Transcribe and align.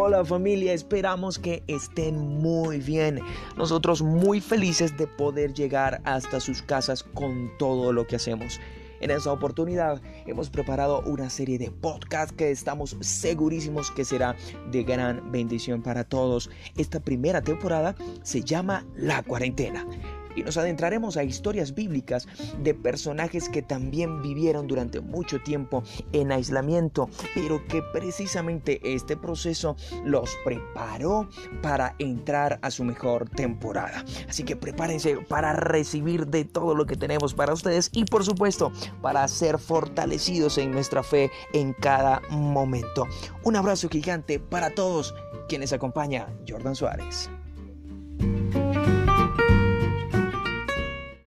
Hola 0.00 0.24
familia, 0.24 0.74
esperamos 0.74 1.40
que 1.40 1.64
estén 1.66 2.16
muy 2.16 2.78
bien. 2.78 3.18
Nosotros 3.56 4.00
muy 4.00 4.40
felices 4.40 4.96
de 4.96 5.08
poder 5.08 5.52
llegar 5.54 6.00
hasta 6.04 6.38
sus 6.38 6.62
casas 6.62 7.02
con 7.02 7.50
todo 7.58 7.92
lo 7.92 8.06
que 8.06 8.14
hacemos. 8.14 8.60
En 9.00 9.10
esta 9.10 9.32
oportunidad 9.32 10.00
hemos 10.24 10.50
preparado 10.50 11.02
una 11.02 11.28
serie 11.30 11.58
de 11.58 11.72
podcasts 11.72 12.32
que 12.32 12.52
estamos 12.52 12.96
segurísimos 13.00 13.90
que 13.90 14.04
será 14.04 14.36
de 14.70 14.84
gran 14.84 15.32
bendición 15.32 15.82
para 15.82 16.04
todos. 16.04 16.48
Esta 16.76 17.00
primera 17.00 17.42
temporada 17.42 17.96
se 18.22 18.42
llama 18.42 18.86
La 18.94 19.24
cuarentena 19.24 19.84
y 20.38 20.42
nos 20.42 20.56
adentraremos 20.56 21.16
a 21.16 21.24
historias 21.24 21.74
bíblicas 21.74 22.28
de 22.62 22.74
personajes 22.74 23.48
que 23.48 23.62
también 23.62 24.22
vivieron 24.22 24.66
durante 24.66 25.00
mucho 25.00 25.40
tiempo 25.40 25.82
en 26.12 26.30
aislamiento, 26.32 27.08
pero 27.34 27.66
que 27.66 27.82
precisamente 27.92 28.80
este 28.84 29.16
proceso 29.16 29.76
los 30.04 30.36
preparó 30.44 31.28
para 31.62 31.96
entrar 31.98 32.58
a 32.62 32.70
su 32.70 32.84
mejor 32.84 33.28
temporada. 33.28 34.04
Así 34.28 34.44
que 34.44 34.56
prepárense 34.56 35.16
para 35.28 35.52
recibir 35.52 36.26
de 36.26 36.44
todo 36.44 36.74
lo 36.74 36.86
que 36.86 36.96
tenemos 36.96 37.34
para 37.34 37.52
ustedes 37.52 37.90
y 37.92 38.04
por 38.04 38.24
supuesto 38.24 38.72
para 39.02 39.26
ser 39.26 39.58
fortalecidos 39.58 40.58
en 40.58 40.70
nuestra 40.70 41.02
fe 41.02 41.30
en 41.52 41.72
cada 41.72 42.20
momento. 42.30 43.06
Un 43.42 43.56
abrazo 43.56 43.88
gigante 43.88 44.38
para 44.38 44.70
todos 44.70 45.14
quienes 45.48 45.72
acompaña 45.72 46.28
Jordan 46.46 46.76
Suárez. 46.76 47.30